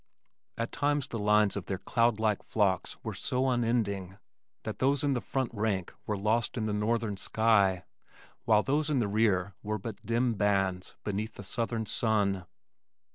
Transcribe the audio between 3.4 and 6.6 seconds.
unending that those in the front rank were lost